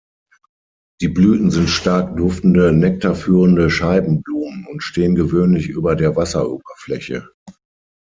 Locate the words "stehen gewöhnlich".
4.81-5.67